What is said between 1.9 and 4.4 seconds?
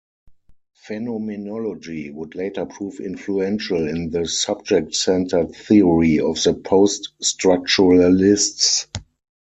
would later prove influential in the